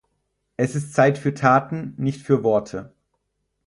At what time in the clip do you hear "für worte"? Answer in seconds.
2.23-2.91